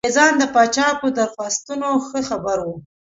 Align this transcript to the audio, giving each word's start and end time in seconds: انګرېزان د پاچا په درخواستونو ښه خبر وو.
انګرېزان 0.05 0.33
د 0.37 0.43
پاچا 0.53 0.87
په 1.01 1.07
درخواستونو 1.19 1.87
ښه 2.07 2.19
خبر 2.29 2.57
وو. 2.65 2.75